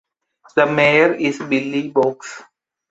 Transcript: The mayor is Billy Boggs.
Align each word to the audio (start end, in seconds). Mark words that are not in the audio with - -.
The 0.55 0.65
mayor 0.65 1.13
is 1.13 1.37
Billy 1.37 1.89
Boggs. 1.89 2.41